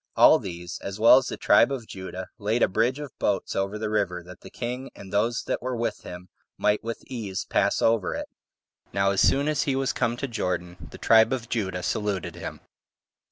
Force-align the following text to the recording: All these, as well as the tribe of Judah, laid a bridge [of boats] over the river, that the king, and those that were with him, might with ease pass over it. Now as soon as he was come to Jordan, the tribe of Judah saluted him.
All 0.15 0.39
these, 0.39 0.79
as 0.81 0.99
well 0.99 1.19
as 1.19 1.27
the 1.27 1.37
tribe 1.37 1.71
of 1.71 1.85
Judah, 1.85 2.29
laid 2.39 2.63
a 2.63 2.67
bridge 2.67 2.97
[of 2.97 3.11
boats] 3.19 3.55
over 3.55 3.77
the 3.77 3.87
river, 3.87 4.23
that 4.23 4.41
the 4.41 4.49
king, 4.49 4.89
and 4.95 5.13
those 5.13 5.43
that 5.43 5.61
were 5.61 5.75
with 5.75 6.01
him, 6.01 6.29
might 6.57 6.83
with 6.83 7.03
ease 7.05 7.45
pass 7.45 7.83
over 7.83 8.15
it. 8.15 8.27
Now 8.93 9.11
as 9.11 9.21
soon 9.21 9.47
as 9.47 9.61
he 9.65 9.75
was 9.75 9.93
come 9.93 10.17
to 10.17 10.27
Jordan, 10.27 10.87
the 10.89 10.97
tribe 10.97 11.31
of 11.31 11.49
Judah 11.49 11.83
saluted 11.83 12.33
him. 12.33 12.61